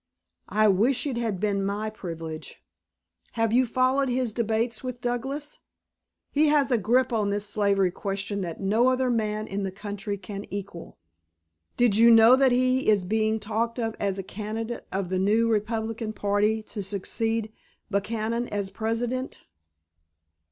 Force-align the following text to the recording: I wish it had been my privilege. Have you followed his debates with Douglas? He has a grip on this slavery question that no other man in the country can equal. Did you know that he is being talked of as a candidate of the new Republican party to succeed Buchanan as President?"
I 0.49 0.67
wish 0.67 1.05
it 1.05 1.15
had 1.17 1.39
been 1.39 1.63
my 1.63 1.91
privilege. 1.91 2.59
Have 3.33 3.53
you 3.53 3.67
followed 3.67 4.09
his 4.09 4.33
debates 4.33 4.83
with 4.83 4.99
Douglas? 4.99 5.59
He 6.31 6.47
has 6.47 6.71
a 6.71 6.79
grip 6.79 7.13
on 7.13 7.29
this 7.29 7.45
slavery 7.45 7.91
question 7.91 8.41
that 8.41 8.59
no 8.59 8.87
other 8.89 9.11
man 9.11 9.45
in 9.47 9.61
the 9.61 9.71
country 9.71 10.17
can 10.17 10.45
equal. 10.49 10.97
Did 11.77 11.97
you 11.97 12.09
know 12.09 12.35
that 12.35 12.51
he 12.51 12.89
is 12.89 13.05
being 13.05 13.39
talked 13.39 13.77
of 13.77 13.95
as 13.99 14.17
a 14.17 14.23
candidate 14.23 14.87
of 14.91 15.09
the 15.09 15.19
new 15.19 15.47
Republican 15.47 16.13
party 16.13 16.63
to 16.63 16.81
succeed 16.81 17.53
Buchanan 17.91 18.47
as 18.47 18.71
President?" 18.71 19.43